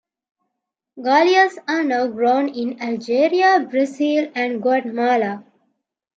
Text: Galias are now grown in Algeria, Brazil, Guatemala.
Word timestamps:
Galias 0.97 1.59
are 1.67 1.83
now 1.83 2.07
grown 2.07 2.49
in 2.49 2.81
Algeria, 2.81 3.59
Brazil, 3.69 4.31
Guatemala. 4.59 5.45